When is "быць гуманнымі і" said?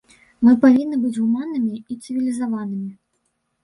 1.03-2.01